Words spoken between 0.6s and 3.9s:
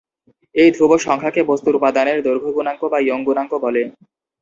এই ধ্রুব সংখ্যাকে বস্তুর উপাদানের দৈর্ঘ্য গুণাঙ্ক বা ইয়ং গুণাঙ্ক বলে।